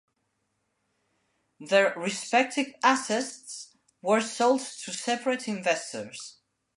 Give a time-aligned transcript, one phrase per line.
[1.59, 6.39] Their respective assets were sold to separate investors.